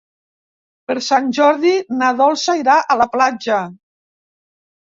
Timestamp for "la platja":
3.05-3.63